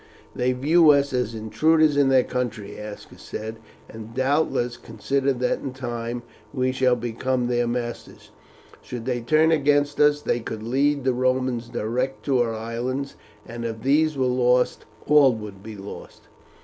"They 0.35 0.51
view 0.53 0.89
us 0.89 1.13
as 1.13 1.35
intruders 1.35 1.95
in 1.95 2.09
their 2.09 2.23
country," 2.23 2.75
Aska 2.79 3.19
said, 3.19 3.57
"and 3.87 4.15
doubtless 4.15 4.75
consider 4.75 5.31
that 5.33 5.59
in 5.59 5.73
time 5.73 6.23
we 6.51 6.71
shall 6.71 6.95
become 6.95 7.45
their 7.45 7.67
masters. 7.67 8.31
Should 8.81 9.05
they 9.05 9.21
turn 9.21 9.51
against 9.51 9.99
us 9.99 10.23
they 10.23 10.39
could 10.39 10.63
lead 10.63 11.03
the 11.03 11.13
Romans 11.13 11.69
direct 11.69 12.25
to 12.25 12.41
our 12.41 12.55
islands, 12.55 13.15
and 13.45 13.63
if 13.63 13.83
these 13.83 14.17
were 14.17 14.25
lost 14.25 14.85
all 15.05 15.35
would 15.35 15.61
be 15.61 15.75
lost." 15.77 16.21